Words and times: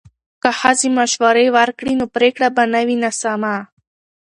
که 0.41 0.49
ښځې 0.59 0.87
مشورې 0.99 1.45
ورکړي 1.57 1.93
نو 1.99 2.05
پریکړه 2.15 2.47
به 2.55 2.63
نه 2.73 2.81
وي 2.87 2.97
ناسمه. 3.03 3.55